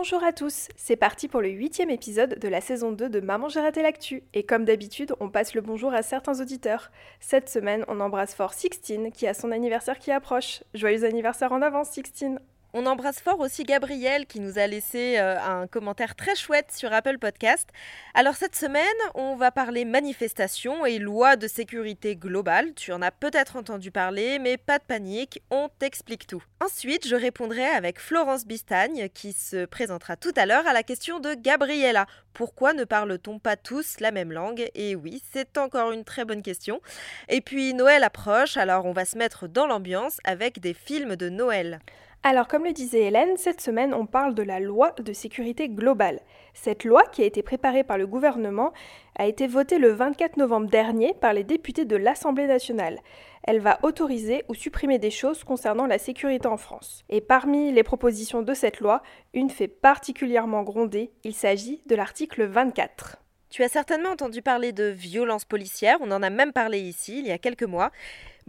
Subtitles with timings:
[0.00, 3.48] Bonjour à tous, c'est parti pour le huitième épisode de la saison 2 de Maman
[3.48, 4.22] j'ai raté l'actu.
[4.32, 6.92] Et comme d'habitude, on passe le bonjour à certains auditeurs.
[7.18, 10.62] Cette semaine, on embrasse fort Sixtine qui a son anniversaire qui approche.
[10.72, 12.38] Joyeux anniversaire en avance Sixtine
[12.74, 16.92] on embrasse fort aussi Gabriel qui nous a laissé euh, un commentaire très chouette sur
[16.92, 17.68] Apple Podcast.
[18.14, 22.74] Alors cette semaine, on va parler manifestation et loi de sécurité globale.
[22.74, 26.42] Tu en as peut-être entendu parler, mais pas de panique, on t'explique tout.
[26.60, 31.20] Ensuite, je répondrai avec Florence Bistagne qui se présentera tout à l'heure à la question
[31.20, 32.06] de Gabriella.
[32.34, 34.68] Pourquoi ne parle-t-on pas tous la même langue?
[34.74, 36.80] Et oui, c'est encore une très bonne question.
[37.28, 41.28] Et puis Noël approche, alors on va se mettre dans l'ambiance avec des films de
[41.28, 41.80] Noël.
[42.24, 46.20] Alors, comme le disait Hélène, cette semaine, on parle de la loi de sécurité globale.
[46.52, 48.72] Cette loi, qui a été préparée par le gouvernement,
[49.16, 52.98] a été votée le 24 novembre dernier par les députés de l'Assemblée nationale.
[53.44, 57.04] Elle va autoriser ou supprimer des choses concernant la sécurité en France.
[57.08, 62.46] Et parmi les propositions de cette loi, une fait particulièrement gronder, il s'agit de l'article
[62.46, 63.18] 24.
[63.48, 67.26] Tu as certainement entendu parler de violence policière, on en a même parlé ici il
[67.26, 67.90] y a quelques mois.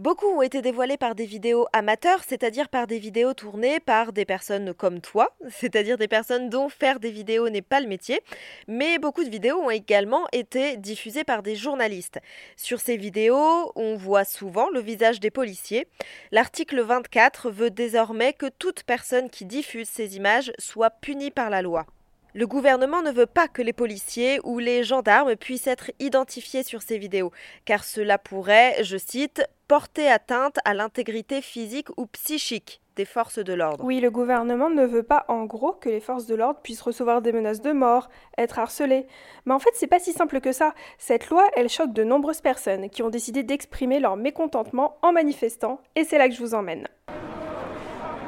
[0.00, 4.24] Beaucoup ont été dévoilés par des vidéos amateurs, c'est-à-dire par des vidéos tournées par des
[4.24, 8.22] personnes comme toi, c'est-à-dire des personnes dont faire des vidéos n'est pas le métier,
[8.66, 12.18] mais beaucoup de vidéos ont également été diffusées par des journalistes.
[12.56, 15.86] Sur ces vidéos, on voit souvent le visage des policiers.
[16.32, 21.60] L'article 24 veut désormais que toute personne qui diffuse ces images soit punie par la
[21.60, 21.84] loi.
[22.32, 26.82] Le gouvernement ne veut pas que les policiers ou les gendarmes puissent être identifiés sur
[26.82, 27.32] ces vidéos,
[27.64, 33.52] car cela pourrait, je cite, porter atteinte à l'intégrité physique ou psychique des forces de
[33.52, 33.84] l'ordre.
[33.84, 37.22] Oui, le gouvernement ne veut pas en gros que les forces de l'ordre puissent recevoir
[37.22, 39.06] des menaces de mort, être harcelées.
[39.46, 40.74] Mais en fait, c'est pas si simple que ça.
[40.98, 45.80] Cette loi, elle choque de nombreuses personnes qui ont décidé d'exprimer leur mécontentement en manifestant,
[45.96, 46.86] et c'est là que je vous emmène.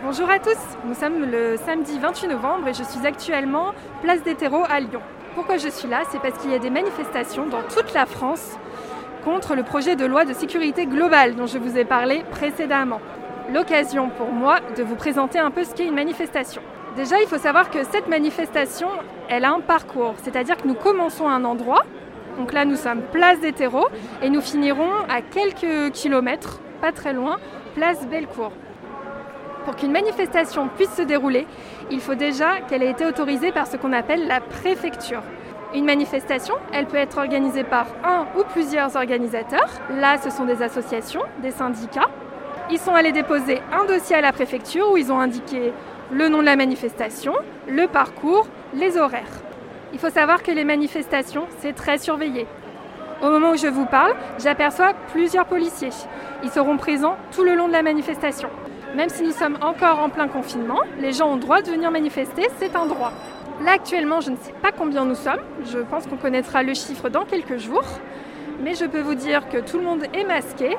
[0.05, 3.67] Bonjour à tous, nous sommes le samedi 28 novembre et je suis actuellement
[4.03, 5.01] place des terreaux à Lyon.
[5.37, 6.01] Pourquoi je suis là?
[6.11, 8.59] C'est parce qu'il y a des manifestations dans toute la France
[9.25, 12.99] contre le projet de loi de sécurité globale dont je vous ai parlé précédemment.
[13.55, 16.63] L'occasion pour moi de vous présenter un peu ce qu'est une manifestation.
[16.97, 18.89] Déjà, il faut savoir que cette manifestation,
[19.29, 21.85] elle a un parcours, c'est-à-dire que nous commençons à un endroit,
[22.39, 23.87] donc là nous sommes place des terreaux,
[24.21, 27.37] et nous finirons à quelques kilomètres, pas très loin,
[27.77, 28.51] place Bellecour.
[29.65, 31.47] Pour qu'une manifestation puisse se dérouler,
[31.91, 35.23] il faut déjà qu'elle ait été autorisée par ce qu'on appelle la préfecture.
[35.75, 39.71] Une manifestation, elle peut être organisée par un ou plusieurs organisateurs.
[39.91, 42.11] Là, ce sont des associations, des syndicats.
[42.71, 45.73] Ils sont allés déposer un dossier à la préfecture où ils ont indiqué
[46.11, 47.35] le nom de la manifestation,
[47.69, 49.43] le parcours, les horaires.
[49.93, 52.47] Il faut savoir que les manifestations, c'est très surveillé.
[53.23, 55.91] Au moment où je vous parle, j'aperçois plusieurs policiers.
[56.43, 58.49] Ils seront présents tout le long de la manifestation.
[58.97, 62.43] Même si nous sommes encore en plein confinement, les gens ont droit de venir manifester,
[62.59, 63.13] c'est un droit.
[63.65, 67.09] Là actuellement, je ne sais pas combien nous sommes, je pense qu'on connaîtra le chiffre
[67.09, 67.87] dans quelques jours,
[68.63, 70.77] mais je peux vous dire que tout le monde est masqué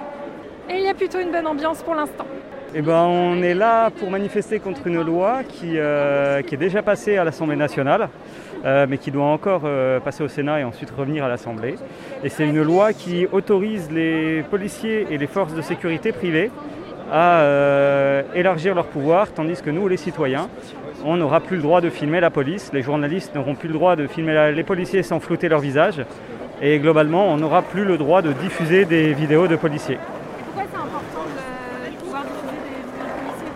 [0.69, 2.25] et il y a plutôt une bonne ambiance pour l'instant.
[2.75, 7.17] Eh ben, on est là pour manifester contre une loi qui, euh, est déjà passée
[7.17, 8.09] à l'Assemblée nationale,
[8.63, 11.75] euh, mais qui doit encore euh, passer au Sénat et ensuite revenir à l'Assemblée.
[12.23, 16.51] Et c'est une loi qui autorise les policiers et les forces de sécurité privées
[17.13, 20.49] à euh, élargir leur pouvoir, tandis que nous, les citoyens,
[21.05, 23.95] on n'aura plus le droit de filmer la police, les journalistes n'auront plus le droit
[23.95, 26.03] de filmer les policiers sans flouter leur visage,
[26.59, 29.99] et globalement, on n'aura plus le droit de diffuser des vidéos de policiers.
[30.55, 31.27] Pourquoi c'est important
[31.85, 33.51] de pouvoir diffuser des vidéos de policiers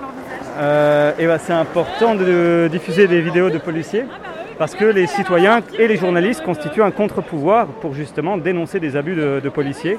[0.00, 0.58] leur visage?
[0.58, 4.06] Euh, et eh ben, C'est important de diffuser des vidéos de policiers
[4.58, 9.14] parce que les citoyens et les journalistes constituent un contre-pouvoir pour justement dénoncer des abus
[9.14, 9.98] de policiers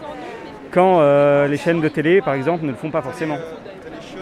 [0.75, 3.37] quand euh, les chaînes de télé, par exemple, ne le font pas forcément.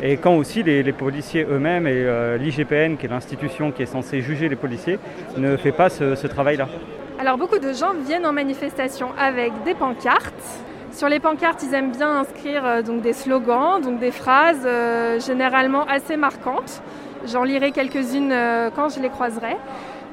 [0.04, 4.22] Et quand aussi les, policiers eux-mêmes et euh, l'IGPN, qui est l'institution qui est censée
[4.22, 5.00] juger les policiers,
[5.36, 6.68] ne fait pas ce, travail-là.
[7.20, 10.34] Alors beaucoup de gens viennent en manifestation avec des pancartes.
[10.92, 14.68] Sur les pancartes, ils aiment bien inscrire euh, donc des slogans, donc des phrases
[15.26, 16.84] généralement assez marquantes.
[17.26, 18.36] J'en lirai quelques-unes
[18.76, 19.56] quand je les croiserai.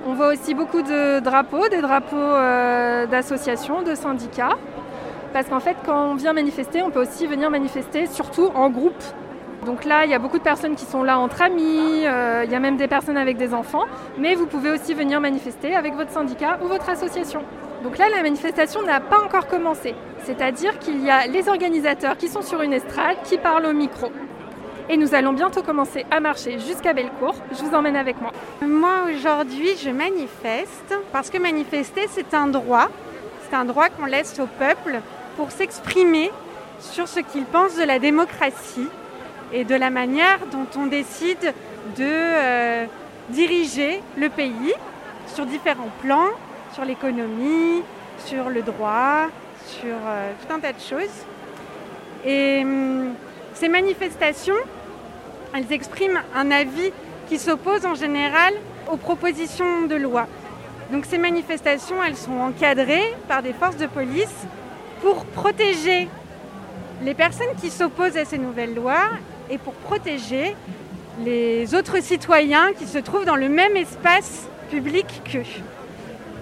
[0.06, 4.56] On voit aussi beaucoup de drapeaux, des drapeaux d'associations, de syndicats.
[5.32, 9.02] Parce qu'en fait, quand on vient manifester, on peut aussi venir manifester surtout en groupe.
[9.64, 12.50] Donc là, il y a beaucoup de personnes qui sont là entre amis, euh, il
[12.50, 13.84] y a même des personnes avec des enfants,
[14.18, 17.42] mais vous pouvez aussi venir manifester avec votre syndicat ou votre association.
[17.84, 19.94] Donc là, la manifestation n'a pas encore commencé,
[20.24, 24.10] c'est-à-dire qu'il y a les organisateurs qui sont sur une estrade, qui parlent au micro.
[24.88, 27.34] Et nous allons bientôt commencer à marcher jusqu'à Bellecour.
[27.52, 28.32] Je vous emmène avec moi.
[28.66, 32.88] Moi, aujourd'hui, je manifeste parce que manifester, c'est un droit.
[33.50, 35.00] C'est un droit qu'on laisse au peuple
[35.36, 36.30] pour s'exprimer
[36.78, 38.88] sur ce qu'il pense de la démocratie
[39.52, 41.52] et de la manière dont on décide
[41.96, 42.84] de euh,
[43.30, 44.72] diriger le pays
[45.26, 46.28] sur différents plans,
[46.74, 47.82] sur l'économie,
[48.24, 49.26] sur le droit,
[49.66, 51.24] sur euh, tout un tas de choses.
[52.24, 53.14] Et hum,
[53.54, 54.54] ces manifestations,
[55.54, 56.92] elles expriment un avis
[57.28, 58.54] qui s'oppose en général
[58.92, 60.28] aux propositions de loi.
[60.90, 64.46] Donc ces manifestations, elles sont encadrées par des forces de police
[65.00, 66.08] pour protéger
[67.02, 69.08] les personnes qui s'opposent à ces nouvelles lois
[69.50, 70.56] et pour protéger
[71.24, 75.44] les autres citoyens qui se trouvent dans le même espace public qu'eux.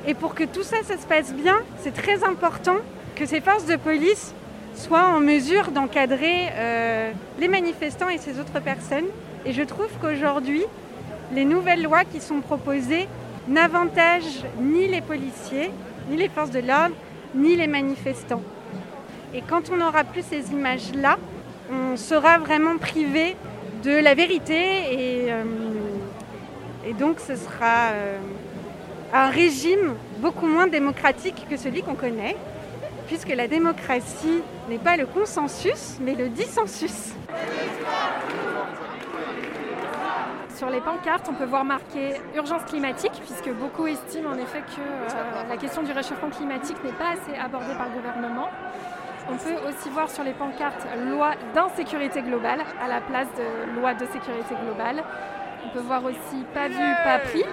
[0.06, 2.76] Et pour que tout ça, se passe bien, c'est très important
[3.16, 4.32] que ces forces de police
[4.74, 9.06] soient en mesure d'encadrer euh, les manifestants et ces autres personnes.
[9.44, 10.64] Et je trouve qu'aujourd'hui,
[11.34, 13.08] les nouvelles lois qui sont proposées
[13.48, 15.70] n'avantagent ni les policiers,
[16.10, 16.94] ni les forces de l'ordre,
[17.34, 18.42] ni les manifestants.
[19.34, 21.18] Et quand on n'aura plus ces images-là,
[21.70, 23.36] on sera vraiment privé
[23.84, 25.44] de la vérité et, euh,
[26.98, 28.18] donc ce sera euh,
[29.12, 32.36] un régime beaucoup moins démocratique que celui qu'on connaît,
[33.06, 37.12] puisque la démocratie n'est pas le consensus, mais le dissensus.
[40.58, 44.80] Sur les pancartes, on peut voir marqué urgence climatique, puisque beaucoup estiment en effet que
[44.80, 48.48] euh, la question du réchauffement climatique n'est pas assez abordée par le gouvernement.
[49.30, 53.94] On peut aussi voir sur les pancartes loi d'insécurité globale à la place de loi
[53.94, 55.04] de sécurité globale.
[55.64, 57.44] On peut voir aussi pas vu, pas pris,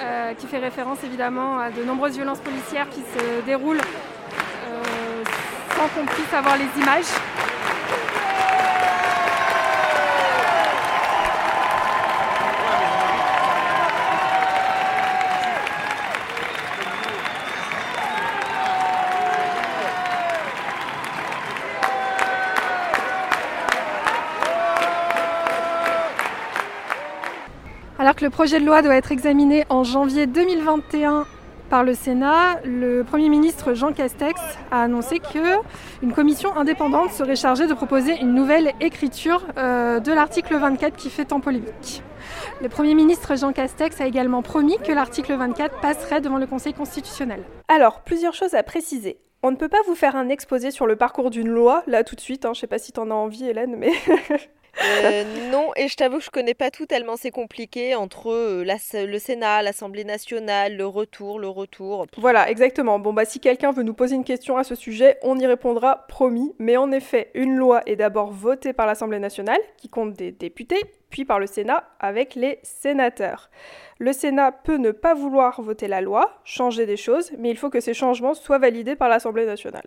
[0.00, 5.24] euh, qui fait référence évidemment à de nombreuses violences policières qui se déroulent euh,
[5.70, 7.37] sans qu'on puisse avoir les images.
[28.20, 31.26] Le projet de loi doit être examiné en janvier 2021
[31.70, 37.66] par le Sénat, le Premier ministre Jean Castex a annoncé qu'une commission indépendante serait chargée
[37.66, 42.02] de proposer une nouvelle écriture euh, de l'article 24 qui fait tant polémique.
[42.62, 46.72] Le Premier ministre Jean Castex a également promis que l'article 24 passerait devant le Conseil
[46.72, 47.42] constitutionnel.
[47.68, 49.18] Alors, plusieurs choses à préciser.
[49.42, 52.16] On ne peut pas vous faire un exposé sur le parcours d'une loi, là tout
[52.16, 52.52] de suite, hein.
[52.54, 53.92] je ne sais pas si tu en as envie Hélène, mais
[54.80, 58.64] Euh, non, et je t'avoue que je connais pas tout tellement c'est compliqué entre euh,
[58.94, 62.06] le Sénat, l'Assemblée nationale, le retour, le retour.
[62.16, 62.98] Voilà, exactement.
[62.98, 66.06] Bon, bah si quelqu'un veut nous poser une question à ce sujet, on y répondra,
[66.08, 66.54] promis.
[66.58, 70.80] Mais en effet, une loi est d'abord votée par l'Assemblée nationale, qui compte des députés,
[71.10, 73.50] puis par le Sénat, avec les sénateurs.
[73.98, 77.70] Le Sénat peut ne pas vouloir voter la loi, changer des choses, mais il faut
[77.70, 79.86] que ces changements soient validés par l'Assemblée nationale.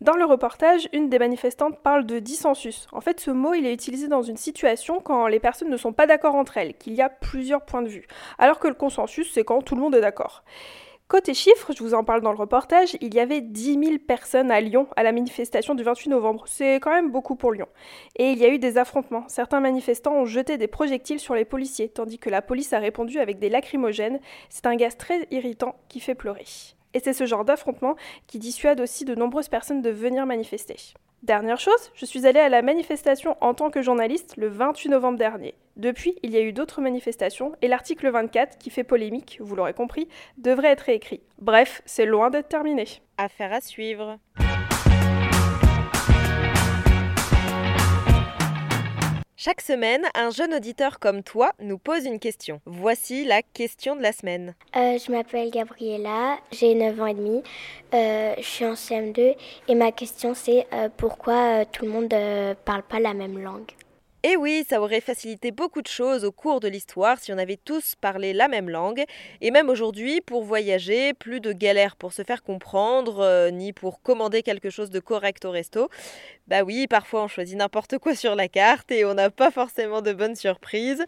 [0.00, 2.86] Dans le reportage, une des manifestantes parle de dissensus.
[2.92, 5.92] En fait, ce mot, il est utilisé dans une situation quand les personnes ne sont
[5.92, 8.06] pas d'accord entre elles, qu'il y a plusieurs points de vue.
[8.38, 10.44] Alors que le consensus, c'est quand tout le monde est d'accord.
[11.08, 14.52] Côté chiffres, je vous en parle dans le reportage, il y avait 10 000 personnes
[14.52, 16.44] à Lyon à la manifestation du 28 novembre.
[16.46, 17.66] C'est quand même beaucoup pour Lyon.
[18.14, 19.24] Et il y a eu des affrontements.
[19.26, 23.18] Certains manifestants ont jeté des projectiles sur les policiers, tandis que la police a répondu
[23.18, 24.20] avec des lacrymogènes.
[24.48, 26.44] C'est un gaz très irritant qui fait pleurer.
[26.94, 30.76] Et c'est ce genre d'affrontement qui dissuade aussi de nombreuses personnes de venir manifester.
[31.22, 35.18] Dernière chose, je suis allée à la manifestation en tant que journaliste le 28 novembre
[35.18, 35.54] dernier.
[35.76, 39.74] Depuis, il y a eu d'autres manifestations et l'article 24, qui fait polémique, vous l'aurez
[39.74, 41.20] compris, devrait être réécrit.
[41.40, 42.84] Bref, c'est loin d'être terminé.
[43.16, 44.18] Affaire à suivre.
[49.48, 52.60] Chaque semaine, un jeune auditeur comme toi nous pose une question.
[52.66, 54.54] Voici la question de la semaine.
[54.76, 57.42] Euh, je m'appelle Gabriella, j'ai 9 ans et demi,
[57.94, 59.36] euh, je suis en CM2
[59.68, 63.72] et ma question c'est euh, pourquoi tout le monde ne parle pas la même langue?
[64.24, 67.38] Et eh oui, ça aurait facilité beaucoup de choses au cours de l'histoire si on
[67.38, 69.04] avait tous parlé la même langue.
[69.40, 74.02] Et même aujourd'hui, pour voyager, plus de galères pour se faire comprendre, euh, ni pour
[74.02, 75.88] commander quelque chose de correct au resto.
[76.48, 80.00] Bah oui, parfois on choisit n'importe quoi sur la carte et on n'a pas forcément
[80.00, 81.04] de bonnes surprises.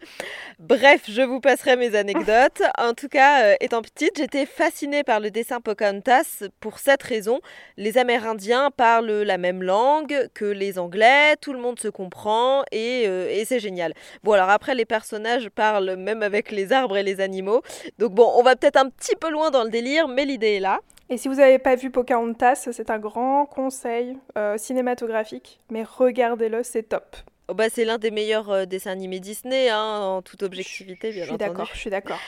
[0.59, 2.61] Bref, je vous passerai mes anecdotes.
[2.77, 7.39] En tout cas, euh, étant petite, j'étais fascinée par le dessin Pocahontas pour cette raison.
[7.77, 13.00] Les Amérindiens parlent la même langue que les Anglais, tout le monde se comprend et
[13.03, 13.93] et c'est génial.
[14.23, 17.61] Bon alors après les personnages parlent même avec les arbres et les animaux.
[17.99, 20.59] Donc bon, on va peut-être un petit peu loin dans le délire, mais l'idée est
[20.59, 20.79] là.
[21.09, 24.17] Et si vous n'avez pas vu Pocahontas, c'est un grand conseil
[24.57, 27.17] cinématographique, mais regardez-le, c'est top.
[27.47, 31.33] Oh bah, c'est l'un des meilleurs dessins animés Disney, hein, en toute objectivité, bien entendu.
[31.33, 32.19] Je suis d'accord, je suis d'accord.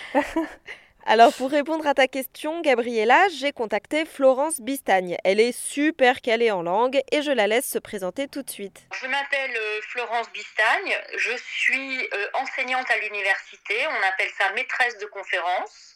[1.05, 5.17] Alors pour répondre à ta question, Gabriella, j'ai contacté Florence Bistagne.
[5.25, 8.87] Elle est super calée en langue et je la laisse se présenter tout de suite.
[9.01, 14.97] Je m'appelle euh, Florence Bistagne, je suis euh, enseignante à l'université, on appelle ça maîtresse
[14.99, 15.93] de conférence,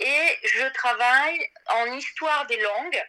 [0.00, 3.04] et je travaille en histoire des langues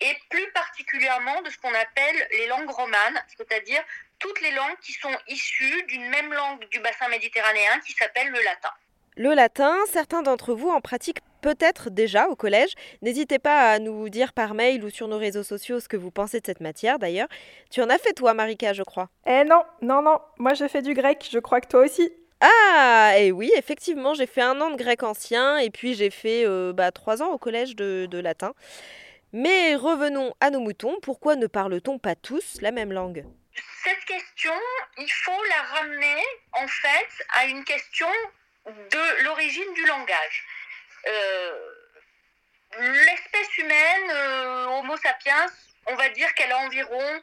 [0.00, 3.82] et plus particulièrement de ce qu'on appelle les langues romanes, c'est-à-dire
[4.20, 8.42] toutes les langues qui sont issues d'une même langue du bassin méditerranéen qui s'appelle le
[8.42, 8.70] latin.
[9.16, 12.74] Le latin, certains d'entre vous en pratiquent peut-être déjà au collège.
[13.00, 16.10] N'hésitez pas à nous dire par mail ou sur nos réseaux sociaux ce que vous
[16.10, 17.28] pensez de cette matière d'ailleurs.
[17.70, 19.10] Tu en as fait toi, Marika, je crois.
[19.26, 22.12] Eh non, non, non, moi j'ai fait du grec, je crois que toi aussi.
[22.40, 26.44] Ah, et oui, effectivement, j'ai fait un an de grec ancien et puis j'ai fait
[26.44, 28.52] euh, bah, trois ans au collège de, de latin.
[29.32, 33.24] Mais revenons à nos moutons, pourquoi ne parle-t-on pas tous la même langue?
[33.84, 34.52] Cette question,
[34.98, 38.08] il faut la ramener en fait à une question
[38.66, 40.44] de l'origine du langage.
[41.06, 41.74] Euh,
[42.78, 45.46] l'espèce humaine, euh, Homo sapiens,
[45.86, 47.22] on va dire qu'elle a environ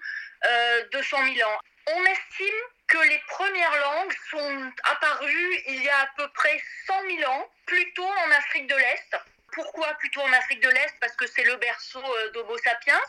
[0.91, 1.59] 200 euh, 000 ans.
[1.87, 6.93] On estime que les premières langues sont apparues il y a à peu près 100
[7.17, 9.17] 000 ans, plutôt en Afrique de l'Est.
[9.53, 10.93] Pourquoi plutôt en Afrique de l'Est?
[10.99, 13.01] Parce que c'est le berceau d'Homo sapiens.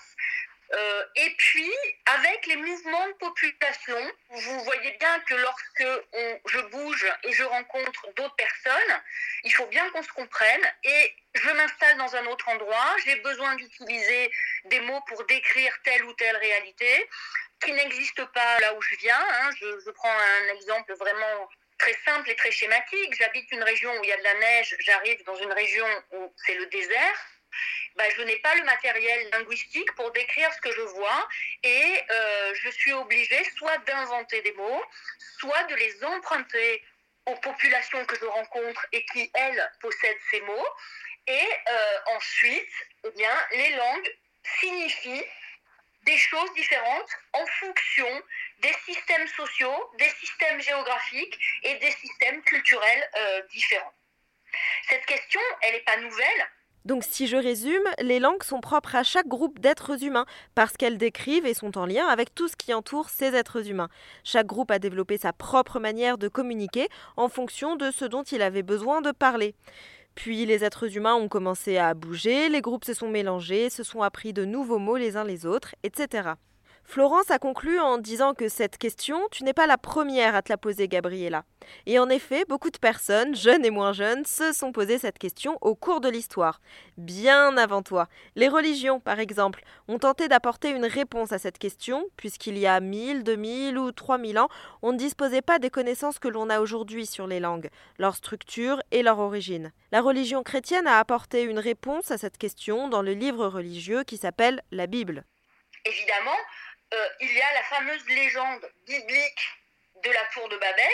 [0.74, 1.70] Euh, et puis,
[2.06, 5.86] avec les mouvements de population, vous voyez bien que lorsque
[6.46, 9.02] je bouge et je rencontre d'autres personnes,
[9.44, 10.62] il faut bien qu'on se comprenne.
[10.84, 14.30] Et je m'installe dans un autre endroit, j'ai besoin d'utiliser
[14.66, 17.08] des mots pour décrire telle ou telle réalité
[17.62, 19.26] qui n'existe pas là où je viens.
[19.30, 19.50] Hein.
[19.60, 21.48] Je, je prends un exemple vraiment
[21.78, 23.14] très simple et très schématique.
[23.14, 26.32] J'habite une région où il y a de la neige, j'arrive dans une région où
[26.46, 27.26] c'est le désert.
[27.96, 31.28] Bah, je n'ai pas le matériel linguistique pour décrire ce que je vois
[31.62, 34.84] et euh, je suis obligée soit d'inventer des mots,
[35.38, 36.82] soit de les emprunter
[37.26, 40.66] aux populations que je rencontre et qui, elles, possèdent ces mots.
[41.26, 42.72] Et euh, ensuite,
[43.04, 44.16] eh bien, les langues
[44.60, 45.24] signifient
[46.02, 48.22] des choses différentes en fonction
[48.58, 53.94] des systèmes sociaux, des systèmes géographiques et des systèmes culturels euh, différents.
[54.88, 56.50] Cette question, elle n'est pas nouvelle.
[56.84, 60.98] Donc si je résume, les langues sont propres à chaque groupe d'êtres humains parce qu'elles
[60.98, 63.88] décrivent et sont en lien avec tout ce qui entoure ces êtres humains.
[64.24, 68.42] Chaque groupe a développé sa propre manière de communiquer en fonction de ce dont il
[68.42, 69.54] avait besoin de parler.
[70.14, 74.02] Puis les êtres humains ont commencé à bouger, les groupes se sont mélangés, se sont
[74.02, 76.32] appris de nouveaux mots les uns les autres, etc.
[76.84, 80.52] Florence a conclu en disant que cette question, tu n'es pas la première à te
[80.52, 81.44] la poser, Gabriella.
[81.86, 85.56] Et en effet, beaucoup de personnes, jeunes et moins jeunes, se sont posé cette question
[85.60, 86.60] au cours de l'histoire,
[86.98, 88.08] bien avant toi.
[88.36, 92.80] Les religions, par exemple, ont tenté d'apporter une réponse à cette question, puisqu'il y a
[92.80, 94.48] 1000, 2000 ou 3000 ans,
[94.82, 98.82] on ne disposait pas des connaissances que l'on a aujourd'hui sur les langues, leur structure
[98.90, 99.72] et leur origine.
[99.92, 104.16] La religion chrétienne a apporté une réponse à cette question dans le livre religieux qui
[104.16, 105.24] s'appelle la Bible.
[105.84, 106.38] Évidemment,
[106.92, 109.48] euh, il y a la fameuse légende biblique
[110.04, 110.92] de la tour de Babel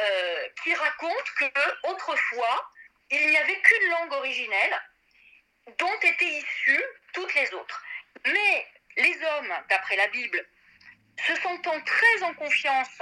[0.00, 2.70] euh, qui raconte que autrefois
[3.10, 4.82] il n'y avait qu'une langue originelle
[5.78, 7.82] dont étaient issues toutes les autres.
[8.26, 10.44] Mais les hommes, d'après la Bible,
[11.26, 12.98] se sentant très en confiance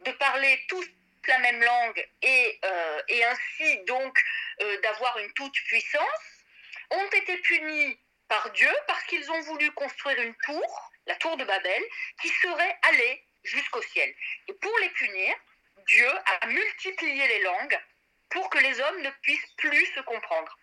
[0.00, 0.86] de parler tous
[1.28, 4.18] la même langue et, euh, et ainsi donc
[4.82, 6.42] d'avoir une toute puissance,
[6.90, 11.44] ont été punis par Dieu parce qu'ils ont voulu construire une tour la tour de
[11.44, 11.82] Babel,
[12.20, 14.14] qui serait allée jusqu'au ciel.
[14.48, 15.34] Et pour les punir,
[15.86, 17.78] Dieu a multiplié les langues
[18.30, 20.58] pour que les hommes ne puissent plus se comprendre.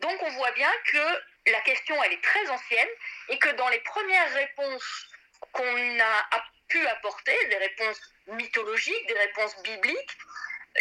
[0.00, 2.88] Donc on voit bien que la question, elle est très ancienne
[3.28, 5.08] et que dans les premières réponses
[5.52, 10.16] qu'on a pu apporter, des réponses mythologiques, des réponses bibliques,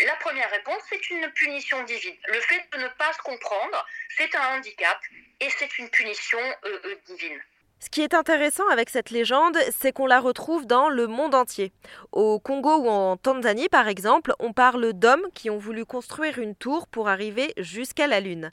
[0.06, 2.16] la première réponse, c'est une punition divine.
[2.28, 5.00] Le fait de ne pas se comprendre, c'est un handicap
[5.40, 7.42] et c'est une punition euh, euh, divine.
[7.82, 11.72] Ce qui est intéressant avec cette légende, c'est qu'on la retrouve dans le monde entier.
[12.12, 16.56] Au Congo ou en Tanzanie, par exemple, on parle d'hommes qui ont voulu construire une
[16.56, 18.52] tour pour arriver jusqu'à la Lune.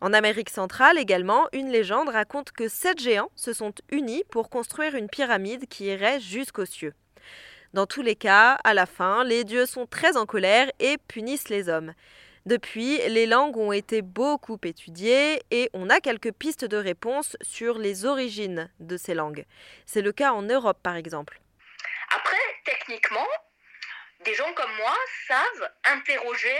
[0.00, 4.94] En Amérique centrale également, une légende raconte que sept géants se sont unis pour construire
[4.94, 6.94] une pyramide qui irait jusqu'aux cieux.
[7.74, 11.48] Dans tous les cas, à la fin, les dieux sont très en colère et punissent
[11.48, 11.94] les hommes.
[12.46, 17.78] Depuis, les langues ont été beaucoup étudiées et on a quelques pistes de réponse sur
[17.78, 19.44] les origines de ces langues.
[19.86, 21.40] C'est le cas en Europe par exemple.
[22.10, 23.28] Après, techniquement,
[24.24, 26.58] des gens comme moi savent interroger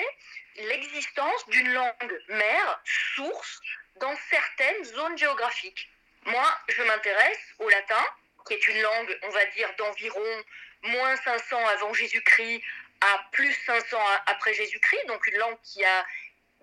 [0.57, 3.61] l'existence d'une langue mère, source,
[4.01, 5.91] dans certaines zones géographiques.
[6.27, 8.05] Moi, je m'intéresse au latin,
[8.47, 10.45] qui est une langue, on va dire, d'environ
[10.83, 12.63] moins 500 avant Jésus-Christ
[13.01, 16.07] à plus 500 après Jésus-Christ, donc une langue qui a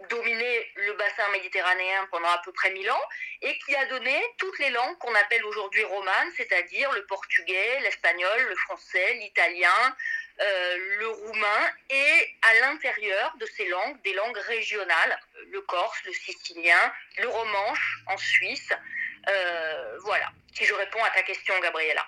[0.10, 3.02] dominé le bassin méditerranéen pendant à peu près 1000 ans
[3.42, 8.42] et qui a donné toutes les langues qu'on appelle aujourd'hui romanes, c'est-à-dire le portugais, l'espagnol,
[8.50, 9.96] le français, l'italien,
[10.42, 15.20] euh, le roumain et à l'intérieur de ces langues, des langues régionales,
[15.52, 18.74] le corse, le sicilien, le romanche en Suisse.
[19.30, 22.06] Euh, voilà, si je réponds à ta question, Gabriella.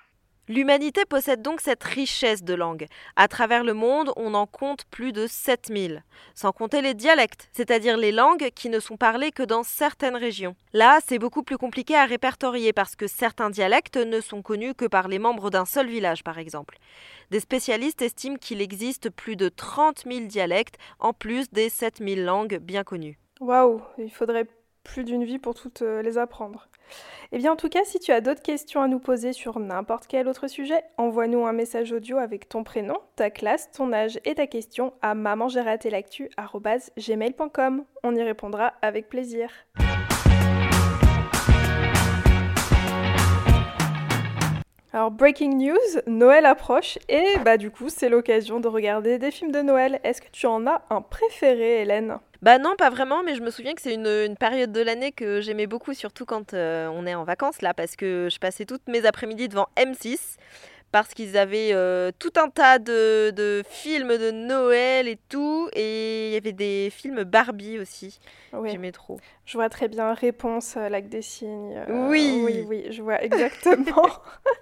[0.49, 2.85] L'humanité possède donc cette richesse de langues.
[3.17, 7.97] À travers le monde, on en compte plus de 7000, sans compter les dialectes, c'est-à-dire
[7.97, 10.55] les langues qui ne sont parlées que dans certaines régions.
[10.71, 14.85] Là, c'est beaucoup plus compliqué à répertorier parce que certains dialectes ne sont connus que
[14.85, 16.77] par les membres d'un seul village, par exemple.
[17.29, 22.59] Des spécialistes estiment qu'il existe plus de 30 000 dialectes, en plus des 7000 langues
[22.59, 23.19] bien connues.
[23.41, 24.47] Waouh, il faudrait
[24.87, 26.67] plus d'une vie pour toutes euh, les apprendre.
[27.33, 30.07] Eh bien, en tout cas, si tu as d'autres questions à nous poser sur n'importe
[30.07, 34.35] quel autre sujet, envoie-nous un message audio avec ton prénom, ta classe, ton âge et
[34.35, 37.83] ta question à mamangeratélactu.gmail.com.
[38.03, 39.49] On y répondra avec plaisir.
[45.17, 49.61] Breaking news, Noël approche et bah du coup, c'est l'occasion de regarder des films de
[49.61, 49.99] Noël.
[50.03, 52.19] Est-ce que tu en as un préféré, Hélène?
[52.43, 55.41] Bah non, pas vraiment, mais je me souviens que c'est une, période de l'année que
[55.41, 58.87] j'aimais beaucoup, surtout quand euh, on est en vacances là, parce que je passais toutes
[58.87, 60.37] mes après-midi devant M6
[60.91, 66.33] parce qu'ils avaient euh, tout un tas de, films de Noël et tout, et il
[66.33, 68.19] y avait des films Barbie aussi.
[68.65, 69.19] J'aimais trop.
[69.45, 71.79] Je vois très bien Réponse, euh, Lac des Signes.
[71.89, 72.41] oui.
[72.43, 74.07] Oui, oui, je vois exactement.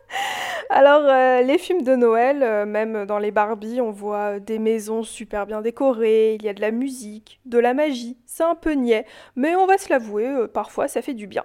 [0.69, 5.45] Alors, euh, les films de Noël, même dans les Barbie, on voit des maisons super
[5.45, 8.17] bien décorées, il y a de la musique, de la magie.
[8.25, 11.43] C'est un peu niais, mais on va se l'avouer, parfois ça fait du bien.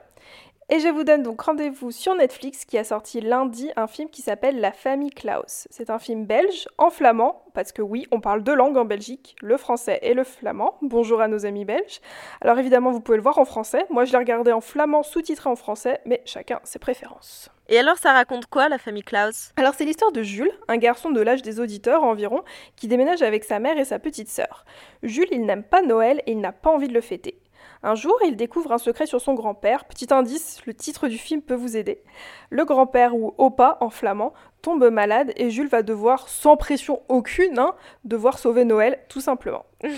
[0.72, 4.22] Et je vous donne donc rendez-vous sur Netflix qui a sorti lundi un film qui
[4.22, 5.66] s'appelle La famille Klaus.
[5.68, 9.34] C'est un film belge en flamand, parce que oui, on parle deux langues en Belgique,
[9.42, 10.78] le français et le flamand.
[10.80, 12.00] Bonjour à nos amis belges.
[12.40, 13.84] Alors évidemment, vous pouvez le voir en français.
[13.90, 17.50] Moi, je l'ai regardé en flamand sous-titré en français, mais chacun ses préférences.
[17.68, 19.50] Et alors, ça raconte quoi, la famille Klaus?
[19.56, 22.44] Alors, c'est l'histoire de Jules, un garçon de l'âge des auditeurs environ,
[22.76, 24.64] qui déménage avec sa mère et sa petite sœur.
[25.02, 27.40] Jules, il n'aime pas Noël et il n'a pas envie de le fêter.
[27.82, 29.84] Un jour, il découvre un secret sur son grand-père.
[29.86, 32.02] Petit indice, le titre du film peut vous aider.
[32.50, 37.58] Le grand-père, ou Opa en flamand, tombe malade et Jules va devoir, sans pression aucune,
[37.58, 39.64] hein, devoir sauver Noël, tout simplement.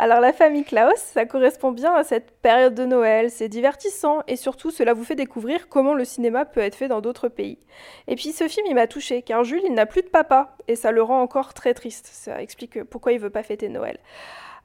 [0.00, 4.36] Alors la famille Klaus, ça correspond bien à cette période de Noël, c'est divertissant et
[4.36, 7.58] surtout cela vous fait découvrir comment le cinéma peut être fait dans d'autres pays.
[8.06, 10.76] Et puis ce film il m'a touché car Jules il n'a plus de papa et
[10.76, 12.08] ça le rend encore très triste.
[12.12, 13.98] Ça explique pourquoi il veut pas fêter Noël.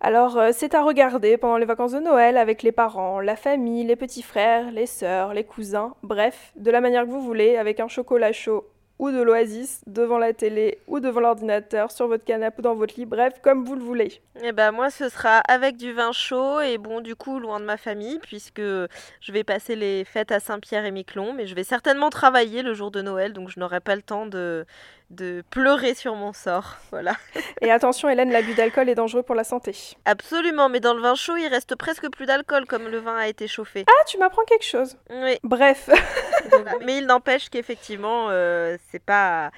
[0.06, 3.86] Alors euh, c'est à regarder pendant les vacances de Noël avec les parents, la famille,
[3.86, 7.80] les petits frères, les sœurs, les cousins, bref, de la manière que vous voulez, avec
[7.80, 8.68] un chocolat chaud
[9.00, 12.96] ou de l'oasis devant la télé ou devant l'ordinateur, sur votre canapé ou dans votre
[12.98, 14.22] lit, bref, comme vous le voulez.
[14.42, 17.62] Et eh ben moi ce sera avec du vin chaud et bon du coup loin
[17.62, 21.56] de ma famille puisque je vais passer les fêtes à Saint-Pierre et Miquelon, mais je
[21.56, 24.66] vais certainement travailler le jour de Noël donc je n'aurai pas le temps de
[25.14, 26.78] de pleurer sur mon sort.
[26.92, 27.14] Voilà.
[27.62, 29.76] Et attention, Hélène, l'abus d'alcool est dangereux pour la santé.
[30.06, 33.28] Absolument, mais dans le vin chaud, il reste presque plus d'alcool comme le vin a
[33.28, 33.84] été chauffé.
[33.88, 34.96] Ah, tu m'apprends quelque chose.
[35.10, 35.40] Oui.
[35.44, 35.90] Bref.
[36.86, 39.52] mais il n'empêche qu'effectivement, euh, c'est pas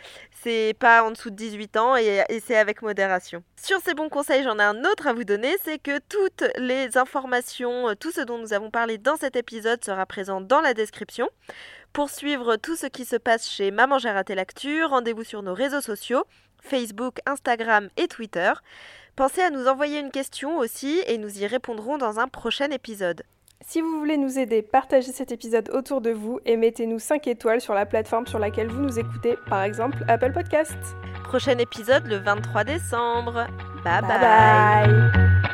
[0.43, 3.43] c'est pas en dessous de 18 ans et, et c'est avec modération.
[3.55, 6.97] Sur ces bons conseils, j'en ai un autre à vous donner, c'est que toutes les
[6.97, 10.73] informations, euh, tout ce dont nous avons parlé dans cet épisode sera présent dans la
[10.73, 11.29] description.
[11.95, 15.53] Pour suivre tout ce qui se passe chez Maman j'ai raté l'actu, rendez-vous sur nos
[15.53, 16.25] réseaux sociaux,
[16.61, 18.51] Facebook, Instagram et Twitter.
[19.15, 23.23] Pensez à nous envoyer une question aussi et nous y répondrons dans un prochain épisode.
[23.65, 27.61] Si vous voulez nous aider, partagez cet épisode autour de vous et mettez-nous 5 étoiles
[27.61, 30.75] sur la plateforme sur laquelle vous nous écoutez, par exemple Apple Podcast.
[31.23, 33.47] Prochain épisode le 23 décembre.
[33.85, 34.01] bye.
[34.01, 34.19] bye.
[34.19, 35.44] bye.